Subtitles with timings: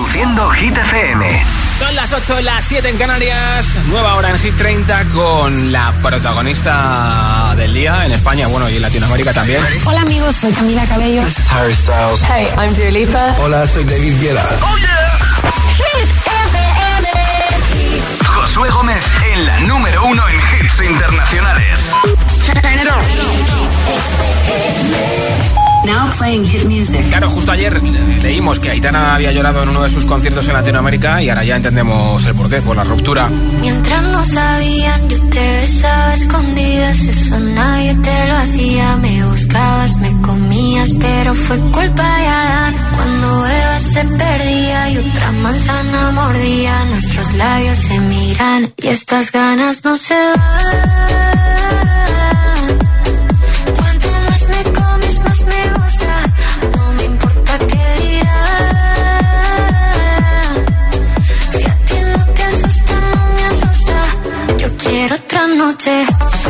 [0.00, 1.44] Reproduciendo Hit FM.
[1.78, 3.78] Son las 8, las 7 en Canarias.
[3.88, 8.82] Nueva hora en Hit 30 con la protagonista del día en España, bueno, y en
[8.82, 9.60] Latinoamérica también.
[9.84, 11.22] Hola amigos, soy Camila Cabello.
[11.22, 12.22] This is Harry Styles.
[12.22, 13.36] Hey, I'm Dua Lipa.
[13.40, 14.48] Hola, soy David Guetta.
[14.62, 15.18] ¡Oh, yeah!
[18.24, 19.04] Josué Gómez
[19.34, 21.90] en la número uno en hits internacionales.
[25.84, 27.02] Now playing hit music.
[27.08, 27.80] Claro, justo ayer
[28.22, 31.56] leímos que Aitana había llorado en uno de sus conciertos en Latinoamérica y ahora ya
[31.56, 33.28] entendemos el porqué, por la ruptura.
[33.60, 38.96] Mientras no sabían, yo te besaba escondidas, eso nadie te lo hacía.
[38.96, 42.74] Me buscabas, me comías, pero fue culpa de Adán.
[42.94, 49.84] Cuando Eva se perdía y otra manzana mordía, nuestros labios se miran y estas ganas
[49.84, 51.89] no se van.
[65.40, 66.49] esta noche.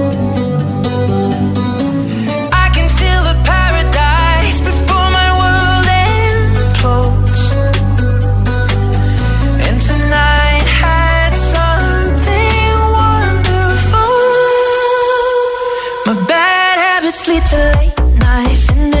[17.21, 19.00] sleep till late nights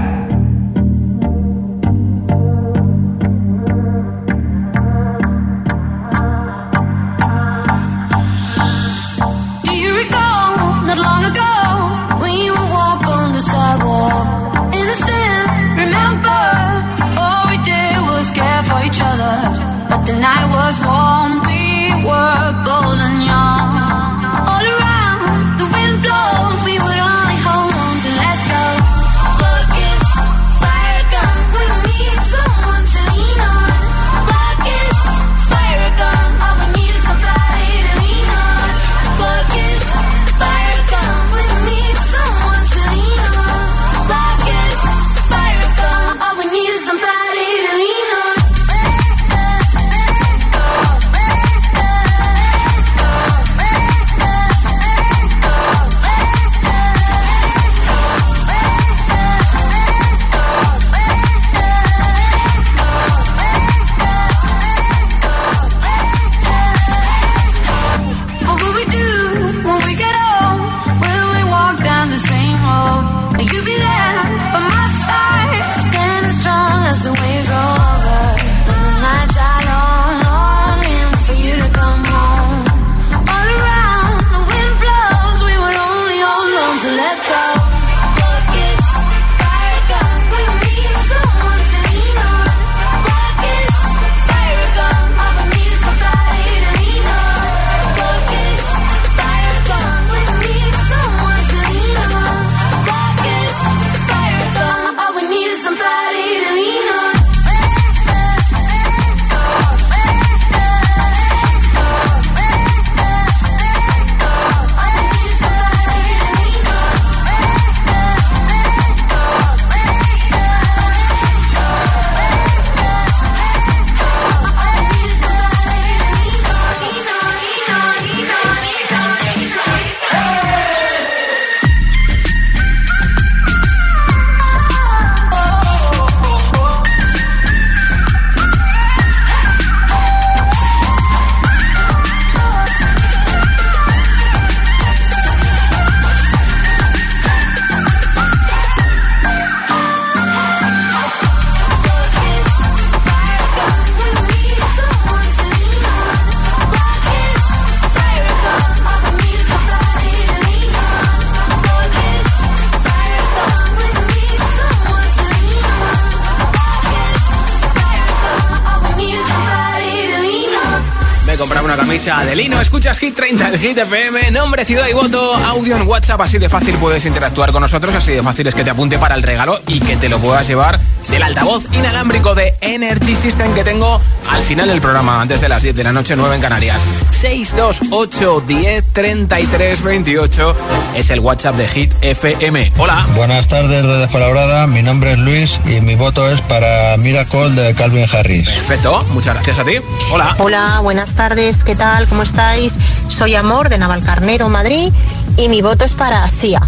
[171.41, 172.61] Compraba una camisa de lino.
[172.61, 174.29] Escuchas Hit 30 en Hit FM.
[174.29, 175.33] Nombre, ciudad y voto.
[175.37, 176.21] Audio en WhatsApp.
[176.21, 177.95] Así de fácil puedes interactuar con nosotros.
[177.95, 180.47] Así de fácil es que te apunte para el regalo y que te lo puedas
[180.47, 180.79] llevar
[181.09, 185.63] del altavoz inalámbrico de Energy System que tengo al final del programa, antes de las
[185.63, 186.83] 10 de la noche, 9 en Canarias.
[187.11, 190.55] 628 10 33 28
[190.95, 192.71] es el WhatsApp de Hit FM.
[192.77, 193.05] Hola.
[193.15, 197.73] Buenas tardes desde Fuenlabrada, mi nombre es Luis y mi voto es para Miracle de
[197.73, 198.49] Calvin Harris.
[198.49, 199.03] Perfecto.
[199.09, 199.73] Muchas gracias a ti.
[200.11, 200.35] Hola.
[200.39, 201.30] Hola, buenas tardes,
[201.65, 202.09] ¿qué tal?
[202.09, 202.77] ¿Cómo estáis?
[203.07, 204.91] Soy Amor de Navalcarnero, Madrid
[205.37, 206.59] y mi voto es para Sia.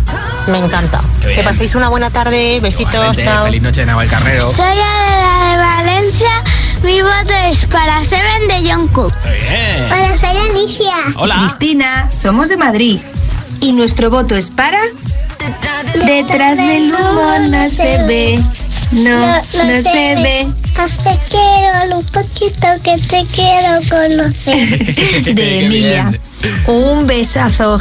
[0.47, 1.01] Me encanta.
[1.21, 3.43] Que paséis una buena tarde, besitos, Igualmente, chao.
[3.43, 4.53] Feliz noche, Navalcarnero.
[4.53, 6.43] Soy Adela de Valencia.
[6.81, 9.13] Mi voto es para Seven de John Cook.
[9.25, 9.91] Muy bien.
[9.91, 10.93] Hola, soy Alicia.
[11.17, 11.35] Hola.
[11.39, 13.01] Cristina, somos de Madrid
[13.59, 14.79] y nuestro voto es para
[16.05, 18.39] Detrás del humo no se ve,
[18.93, 20.47] no, no, se ve.
[21.03, 25.25] Te quiero un poquito que te quiero conocer.
[25.35, 26.11] De Emilia.
[26.67, 27.77] Un besazo,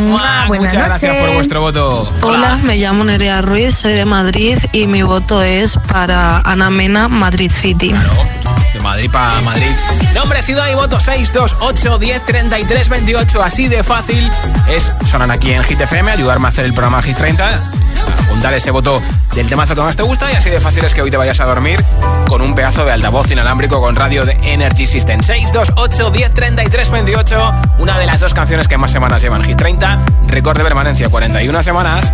[0.00, 0.46] mua.
[0.48, 1.26] Buenas Muchas gracias noches.
[1.26, 2.08] por vuestro voto.
[2.22, 7.08] Hola, me llamo Nerea Ruiz, soy de Madrid y mi voto es para Ana Mena,
[7.08, 7.90] Madrid City.
[7.90, 8.53] Claro.
[8.74, 9.70] De Madrid para Madrid.
[10.14, 13.42] Nombre, ciudad y voto 628 10 33 28.
[13.42, 14.30] Así de fácil
[14.68, 17.70] es sonar aquí en Hit FM, ayudarme a hacer el programa Hit 30
[18.24, 19.00] apuntar ese voto
[19.34, 21.40] del temazo que más te gusta y así de fácil es que hoy te vayas
[21.40, 21.84] a dormir
[22.28, 27.54] con un pedazo de altavoz inalámbrico con radio de Energy System 628 10 33 28
[27.78, 31.62] una de las dos canciones que más semanas llevan Hit 30 récord de permanencia 41
[31.62, 32.12] semanas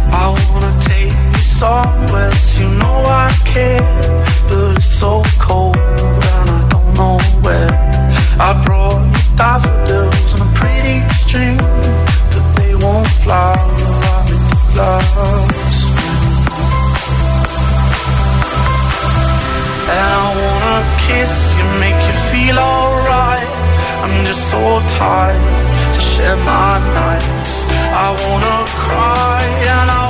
[7.00, 7.72] And
[8.38, 9.00] I brought
[9.36, 11.62] you flowers, them are pretty strings,
[12.32, 14.40] but they won't fly above the
[14.72, 15.80] clouds.
[19.92, 23.48] I wanna kiss you, make you feel alright.
[24.04, 27.64] I'm just so tired to share my nights.
[28.04, 29.40] I wanna cry
[29.72, 30.09] and I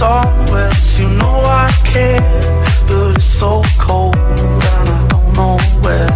[0.00, 2.20] you know I care,
[2.88, 6.08] but it's so cold and I don't know where.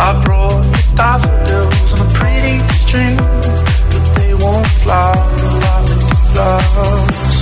[0.00, 3.16] I brought you daffodils on a pretty string,
[3.92, 5.12] but they won't fly
[5.64, 6.00] like
[6.32, 7.40] flowers.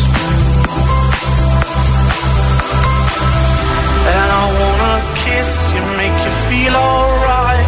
[4.14, 7.66] And I wanna kiss you, make you feel alright.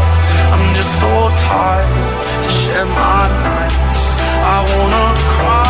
[0.50, 4.04] I'm just so tired to share my nights.
[4.54, 5.69] I wanna cry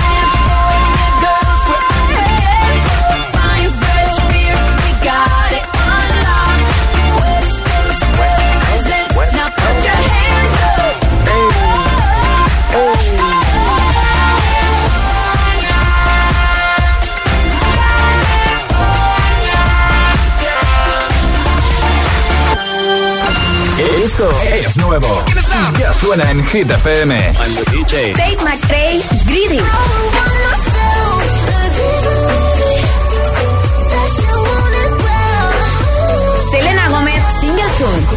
[24.91, 25.23] Nuevo.
[25.79, 27.15] Ya suena en Hit FM.
[27.15, 28.13] I'm the DJ.
[28.13, 29.61] Tate McRae, Greedy.
[36.51, 38.07] Selena Gomez, single soon.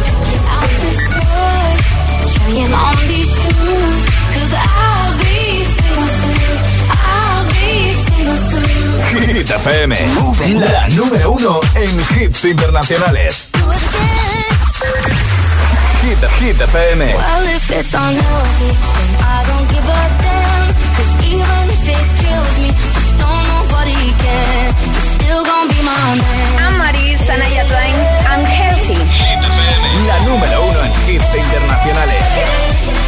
[9.11, 9.95] Hit FM.
[10.59, 13.54] La número uno en hits internacionales.
[16.25, 16.99] Hit, Hit FM.
[17.05, 20.67] Well, if it's unhealthy, then I don't give a damn.
[20.97, 24.65] Cause even if it kills me, just know nobody can.
[24.95, 26.49] You're still gonna be my man.
[26.65, 27.95] Amaris, Tanaya Twain,
[28.33, 28.99] Unhealthy.
[30.09, 32.25] La número uno en hits internacionales.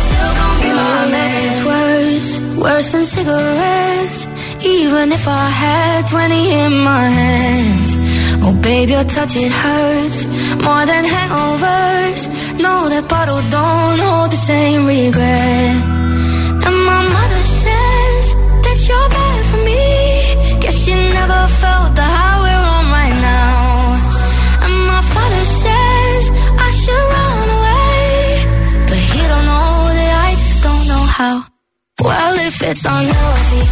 [0.05, 1.31] Still gonna be my man.
[1.47, 4.27] It's worse, worse than cigarettes.
[4.61, 7.97] Even if I had 20 in my hands.
[8.43, 10.25] Oh, baby, your touch, it hurts
[10.61, 11.76] more than hangovers.
[13.09, 15.75] Bottle don't hold the same regret.
[16.65, 18.23] And my mother says
[18.65, 19.85] that you're bad for me.
[20.61, 24.65] Guess she never felt the high we're on right now.
[24.65, 26.21] And my father says
[26.67, 28.07] I should run away.
[28.89, 31.35] But he don't know that I just don't know how.
[32.01, 33.63] Well, if it's unhealthy,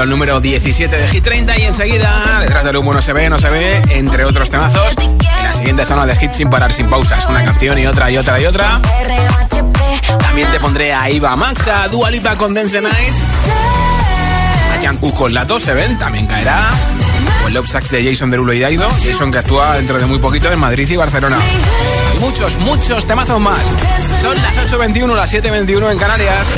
[0.00, 3.38] al número 17 de Hit 30 y enseguida, detrás del humo no se ve, no
[3.38, 7.26] se ve, entre otros temazos, en la siguiente zona de hits sin parar, sin pausas,
[7.26, 8.80] una canción y otra y otra y otra.
[10.18, 13.14] También te pondré a Iva Max, a Dua Lipa con Dance Night,
[14.72, 16.70] a Jungkook con la 2 se ven, también caerá,
[17.44, 20.20] o el Love Sax de Jason Derulo y Daido, Jason que actúa dentro de muy
[20.20, 21.38] poquito en Madrid y Barcelona.
[22.18, 23.66] Muchos, muchos temazos más.
[24.20, 26.48] Son las 8.21, las 7.21 en Canarias.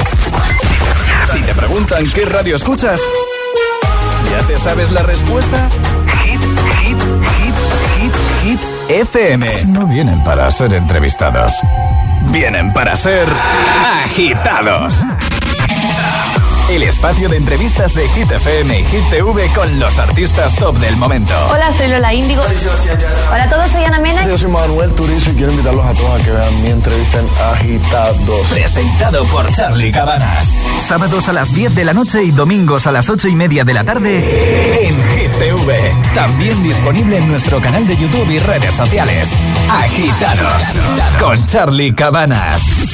[1.33, 3.01] Si te preguntan qué radio escuchas,
[4.31, 5.69] ¿ya te sabes la respuesta?
[6.25, 6.41] Hit,
[6.81, 7.55] hit, hit,
[7.99, 9.65] hit, hit FM.
[9.67, 11.53] No vienen para ser entrevistados.
[12.31, 13.27] Vienen para ser
[14.03, 15.03] agitados.
[16.71, 20.97] El espacio de entrevistas de Hit FM y Hit TV con los artistas top del
[20.97, 21.35] momento.
[21.51, 22.43] Hola, soy Lola Índigo.
[23.31, 24.27] Hola a todos, soy Ana Mena.
[24.27, 27.29] Yo soy Manuel Turizo y quiero invitarlos a todos a que vean mi entrevista en
[27.55, 28.49] Agitados.
[28.51, 30.55] Presentado por Charlie Cabanas.
[30.87, 33.73] Sábados a las 10 de la noche y domingos a las 8 y media de
[33.73, 35.97] la tarde en Hit TV.
[36.15, 39.31] También disponible en nuestro canal de YouTube y redes sociales.
[39.71, 40.63] Agitados
[41.19, 42.94] con Charlie Cabanas.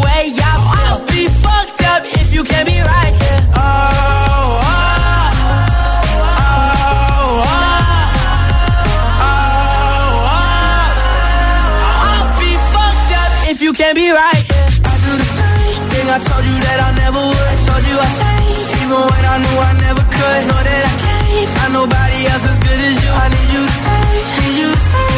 [2.41, 3.41] you can't be right here.
[3.53, 3.61] Oh,
[4.65, 4.81] oh,
[9.21, 9.61] oh,
[13.61, 14.41] you can't be right.
[14.49, 14.89] Yeah.
[14.89, 17.45] I do the same thing I told you that I never would.
[17.45, 20.41] I told you I changed, even when I knew I never could.
[20.49, 23.11] Know that I can't find nobody else as good as you.
[23.21, 25.13] I need you to stay, need you to stay.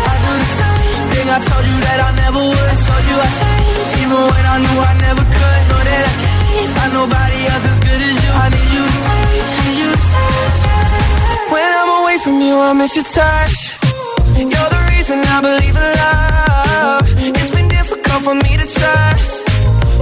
[0.00, 2.66] I do the same thing I told you that I never would.
[2.72, 4.41] I told you I changed, even when
[12.22, 13.78] from you, I miss your touch.
[14.38, 17.02] You're the reason I believe in love.
[17.18, 19.48] It's been difficult for me to trust.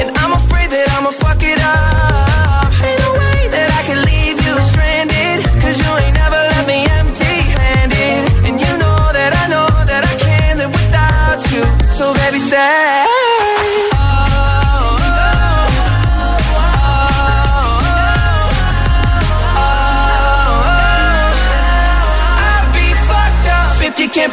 [0.00, 2.68] And I'm afraid that I'ma fuck it up.
[2.84, 5.38] Ain't no way that I can leave you stranded.
[5.62, 8.20] Cause you ain't never left me empty handed.
[8.46, 11.64] And you know that I know that I can't live without you.
[11.88, 13.09] So baby, stay.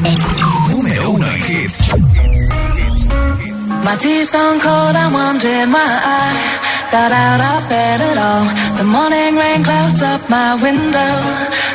[0.00, 1.92] Número uno en hits.
[3.84, 8.44] My tea's stone cold, I'm wondering why I got out of bed at all.
[8.78, 11.14] The morning rain clouds up my window,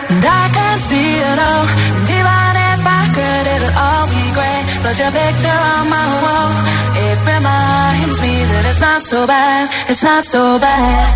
[0.10, 1.66] and I can't see it all.
[1.98, 4.66] And even if I could, it'll all be great.
[4.82, 6.52] But your picture on my wall,
[7.06, 11.14] it reminds me that it's not so bad, it's not so bad.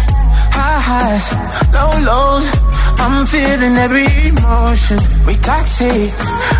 [0.54, 1.26] High highs,
[1.74, 2.70] low lows.
[3.02, 5.00] I'm feeling every emotion.
[5.26, 6.12] We toxic,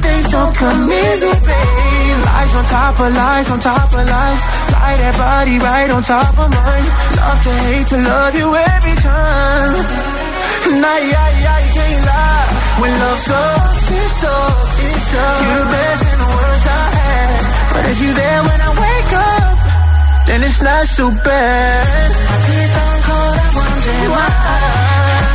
[0.00, 2.18] Things don't come easy, babe.
[2.24, 4.42] Lies on top of lies, on top of lies.
[4.72, 6.86] Lie that body right on top of mine.
[7.20, 9.84] Love to hate to love you every time.
[10.80, 12.46] Nah, yeah, yeah, you can't lie.
[12.80, 14.76] When love sucks, it sucks.
[14.88, 15.40] It sucks.
[15.40, 17.40] You the best and the worst I had.
[17.74, 19.56] But if you're there when I wake up,
[20.26, 22.08] then it's not so bad.
[22.30, 24.60] My tea's stone cold, I'm wondering why I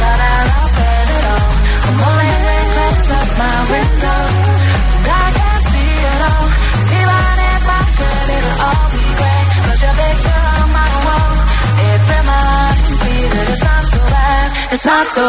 [0.01, 1.53] got out of bed at all.
[1.85, 4.19] The morning rain clouds up my window,
[13.47, 15.25] it's not so bad, it's not so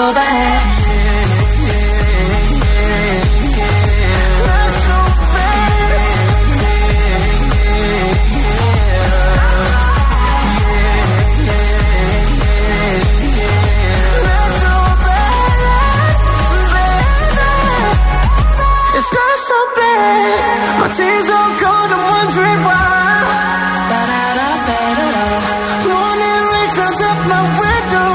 [19.47, 20.81] so bad.
[20.81, 22.97] My tears don't go, I'm wondering why.
[23.91, 25.43] Bed at all.
[25.87, 28.11] Morning rain clouds up my window.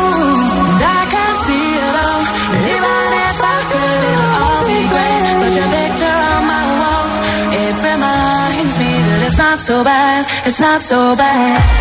[0.72, 2.24] And I can't see it all.
[2.76, 5.24] Even if I could, it'll all be great.
[5.42, 7.08] But your picture on my wall,
[7.64, 11.81] it reminds me that it's not so bad, it's not so bad.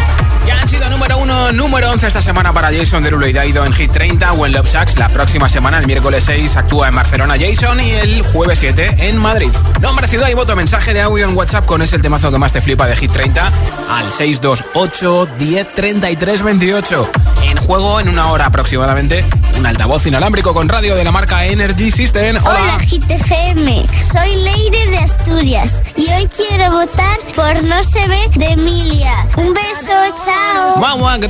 [1.41, 4.53] Puesto número 11 esta semana para Jason Derulo y Daido en Hit 30 o en
[4.53, 4.97] Love Sacks.
[4.97, 9.17] La próxima semana, el miércoles 6, actúa en Barcelona Jason y el jueves 7 en
[9.17, 9.51] Madrid.
[9.81, 10.57] Nombre, ciudad y voto.
[10.57, 13.13] Mensaje de audio en WhatsApp con ese el temazo que más te flipa de Hit
[13.13, 13.53] 30
[13.91, 17.11] al 628 10 28.
[17.43, 19.25] En juego en una hora aproximadamente
[19.59, 22.37] un altavoz inalámbrico con radio de la marca Energy System.
[22.37, 22.61] Hola.
[22.61, 23.87] Hola, GTFM.
[23.93, 29.13] Soy Leire de Asturias y hoy quiero votar por No se ve de Emilia.
[29.37, 29.93] Un beso,
[30.25, 30.81] chao.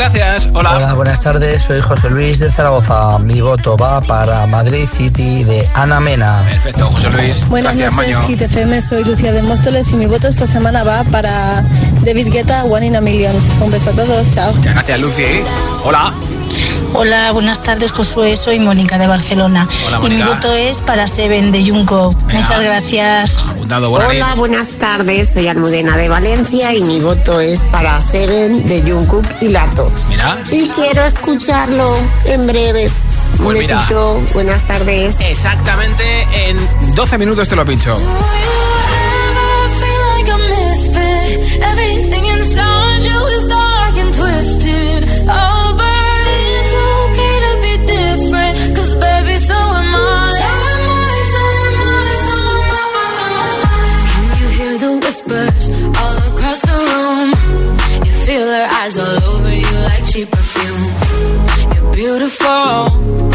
[0.01, 0.49] Gracias.
[0.55, 0.77] Hola.
[0.77, 1.63] Hola, buenas tardes.
[1.63, 3.19] Soy José Luis de Zaragoza.
[3.19, 6.43] Mi voto va para Madrid City de Ana Mena.
[6.49, 7.47] Perfecto, José Luis.
[7.49, 8.37] Buenas gracias, noches, Maño.
[8.37, 8.83] GTFM.
[8.83, 11.63] Soy Lucía de Móstoles y mi voto esta semana va para
[12.05, 13.37] David Guetta, One in a Million.
[13.61, 14.55] Un beso a todos, chao.
[14.55, 15.25] Muchas gracias, Lucy.
[15.85, 16.15] Hola.
[16.93, 18.37] Hola, buenas tardes, Josué.
[18.37, 19.69] Soy Mónica de Barcelona.
[19.87, 22.13] Hola, y mi voto es para Seven de Junco.
[22.33, 23.45] Muchas gracias.
[23.57, 25.33] Buena Hola, buenas tardes.
[25.33, 29.91] Soy Almudena de Valencia y mi voto es para Seven de Jungkook y Lato.
[30.09, 30.37] Mira.
[30.51, 32.91] Y quiero escucharlo en breve.
[33.39, 33.77] Un Pues mira.
[33.77, 34.21] besito.
[34.35, 35.21] Buenas tardes.
[35.21, 36.05] Exactamente
[36.49, 37.97] en 12 minutos te lo pincho.
[58.91, 60.85] Eyes all over you like cheap perfume.
[61.75, 63.31] You're beautiful,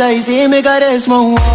[0.00, 1.49] I see me got cares, mojón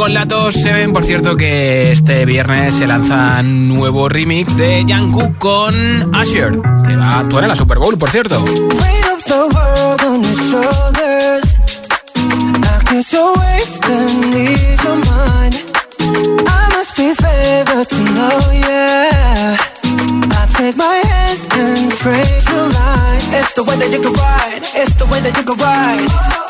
[0.00, 0.94] con la 2 Seven.
[0.94, 6.52] Por cierto, que este viernes se lanza nuevo remix de Jungkook con Asher,
[6.86, 8.42] que va a actuar en la Super Bowl, por cierto.
[20.56, 23.34] take my hands and pray to lies.
[23.34, 24.62] It's the way that you can ride.
[24.74, 26.49] It's the way that you can ride.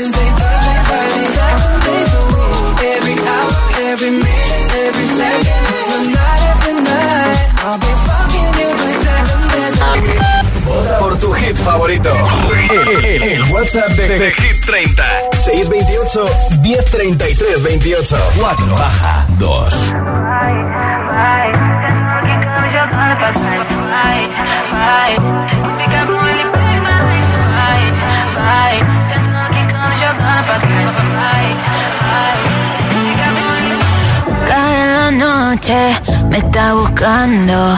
[11.63, 12.09] favorito.
[13.03, 15.03] El, el- WhatsApp de, de Hit 30.
[15.33, 16.25] 628
[16.61, 18.17] 1033 28.
[18.39, 19.93] 4 baja 2.
[34.47, 35.95] Cada noche
[36.29, 37.77] me está buscando.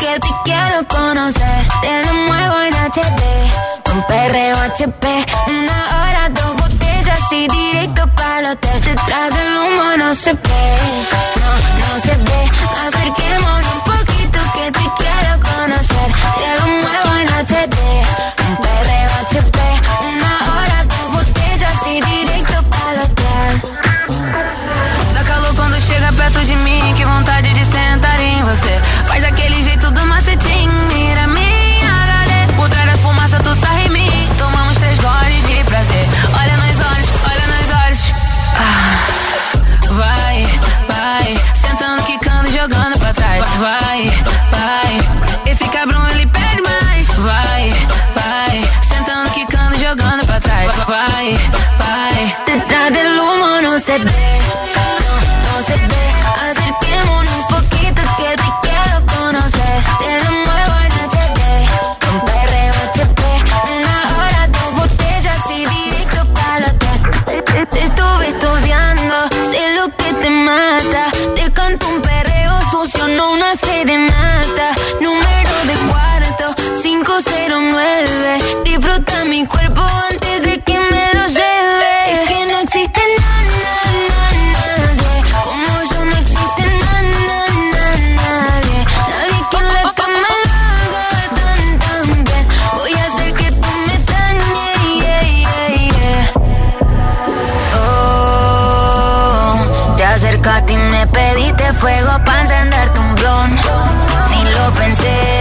[0.00, 1.68] que te quiero conocer.
[1.82, 3.22] Te lo muevo en HD.
[3.94, 5.26] Un perreo HP.
[5.48, 8.80] Una hora, dos botellas y directo para el hotel.
[8.82, 10.66] Detrás del humo no se ve.
[11.40, 12.50] No, no se ve.
[12.86, 13.05] Acerquémonos
[53.96, 54.45] humo
[105.06, 105.35] day.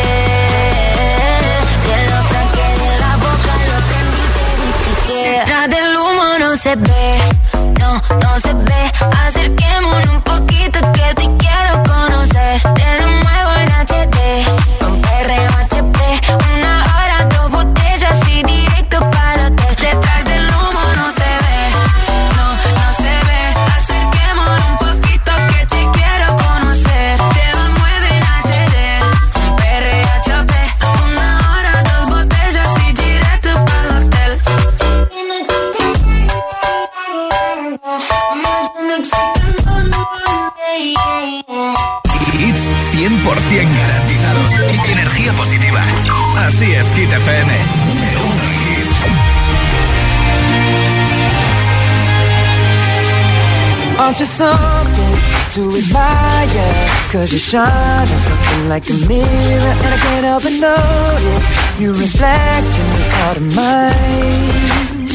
[57.25, 58.07] Cause you shine.
[58.07, 63.11] On something like a mirror And I can't help but notice You reflect in this
[63.17, 65.09] heart of mine.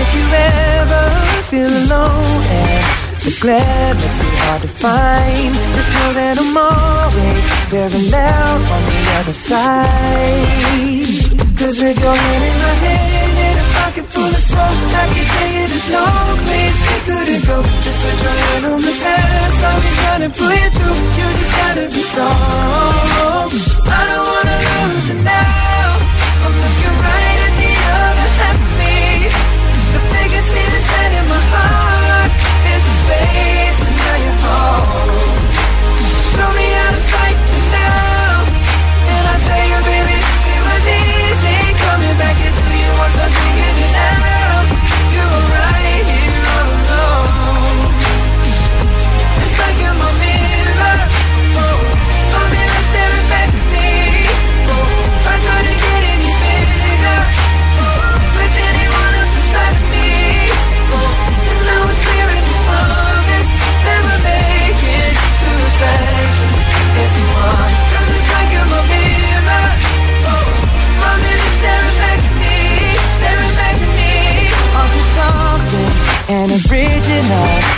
[0.00, 1.04] If you ever
[1.50, 2.84] feel alone and
[3.20, 5.52] the glare makes me hard to find.
[5.76, 9.92] Just know that I'm always very loud on the other side.
[11.58, 13.21] Cause your hand in my hand
[14.02, 16.04] pocket full of soul I can tell you there's no
[16.46, 17.62] place we couldn't go.
[17.82, 19.64] Just put your hand on the past.
[19.64, 21.00] I'll be trying to pull you through.
[21.18, 22.30] You just gotta be strong.
[23.86, 25.61] I don't wanna lose you now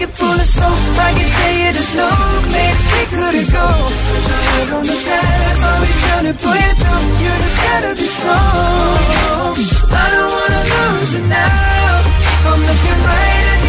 [0.00, 0.96] A pocket full of soap.
[0.96, 2.08] I can tell you there's no
[2.48, 3.66] place we couldn't go
[4.08, 7.04] put your head on the past I'll be trying to pull you through.
[7.20, 9.56] You just gotta be strong
[9.92, 12.48] I don't wanna lose you now.
[12.48, 13.59] I'm looking right at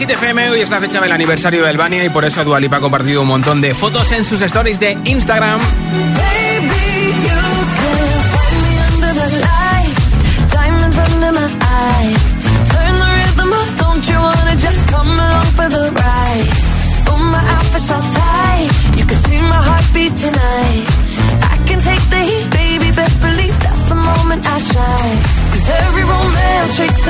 [0.00, 0.48] Hit FM.
[0.48, 3.28] Hoy es la fecha del aniversario de Albania y por eso Dualipa ha compartido un
[3.28, 5.60] montón de fotos en sus stories de Instagram.
[25.70, 27.00] Every romance shakes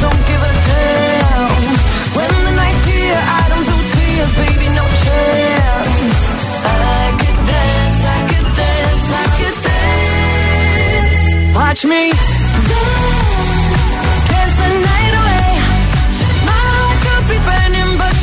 [0.00, 2.03] Don't give a damn.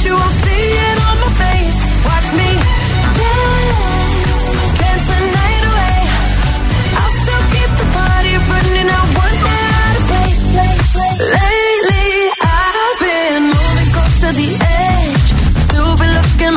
[0.03, 0.90] You won't see it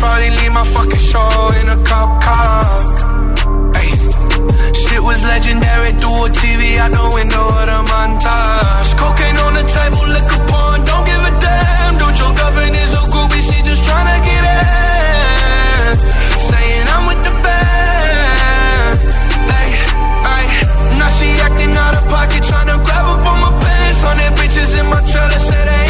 [0.00, 1.30] Probably leave my fucking show
[1.60, 2.64] in a cop car.
[3.76, 3.90] Ay,
[4.80, 8.90] Shit was legendary through a TV out the window of the montage.
[8.96, 11.92] Cocaine on the table, liquor porn, don't give a damn.
[12.00, 15.92] Dude, your girlfriend is a groupie, she just tryna get in.
[16.48, 18.96] Saying I'm with the band.
[19.60, 19.70] Ay,
[20.34, 20.44] ay,
[20.98, 24.00] now she acting out of pocket, tryna grab up on my pants.
[24.00, 25.89] Their bitches in my trailer, say they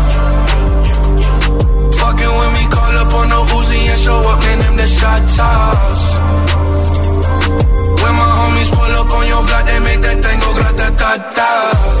[4.03, 4.57] Show up, man.
[4.59, 6.03] Them the shot toss.
[8.01, 12.00] When my homies pull up on your block, they make that thing go grata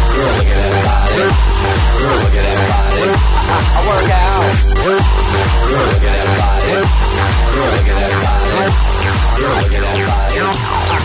[0.23, 0.29] I,
[3.87, 4.45] work out.
[4.85, 5.01] Look
[6.01, 6.69] at that body.
[6.71, 6.85] That
[8.51, 8.81] body.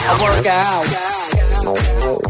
[0.06, 2.25] I work out.